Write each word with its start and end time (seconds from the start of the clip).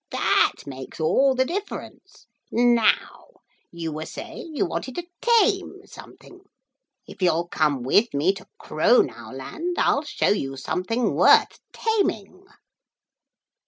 'That 0.09 0.53
makes 0.65 0.99
all 0.99 1.35
the 1.35 1.45
difference. 1.45 2.25
Now 2.51 3.27
you 3.69 3.91
were 3.91 4.07
saying 4.07 4.55
you 4.55 4.65
wanted 4.65 4.95
to 4.95 5.05
tame 5.21 5.85
something. 5.85 6.39
If 7.07 7.21
you'll 7.21 7.47
come 7.47 7.83
with 7.83 8.11
me 8.11 8.33
to 8.33 8.47
Crownowland 8.59 9.75
I'll 9.77 10.01
show 10.01 10.29
you 10.29 10.57
something 10.57 11.13
worth 11.13 11.59
taming.' 11.71 12.47